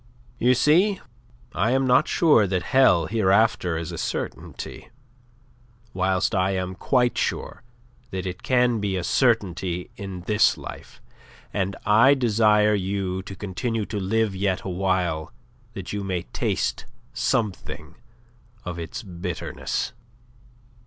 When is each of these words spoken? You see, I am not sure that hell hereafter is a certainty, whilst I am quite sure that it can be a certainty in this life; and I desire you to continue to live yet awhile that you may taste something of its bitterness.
You 0.39 0.55
see, 0.55 0.99
I 1.53 1.73
am 1.73 1.85
not 1.85 2.07
sure 2.07 2.47
that 2.47 2.63
hell 2.63 3.05
hereafter 3.05 3.77
is 3.77 3.91
a 3.91 3.99
certainty, 3.99 4.89
whilst 5.93 6.33
I 6.33 6.55
am 6.55 6.73
quite 6.73 7.19
sure 7.19 7.61
that 8.09 8.25
it 8.25 8.41
can 8.41 8.79
be 8.79 8.97
a 8.97 9.03
certainty 9.03 9.91
in 9.97 10.21
this 10.21 10.57
life; 10.57 11.03
and 11.53 11.75
I 11.85 12.15
desire 12.15 12.73
you 12.73 13.21
to 13.21 13.35
continue 13.35 13.85
to 13.85 13.99
live 13.99 14.35
yet 14.35 14.63
awhile 14.63 15.31
that 15.73 15.93
you 15.93 16.03
may 16.03 16.23
taste 16.33 16.85
something 17.13 17.93
of 18.65 18.79
its 18.79 19.03
bitterness. 19.03 19.93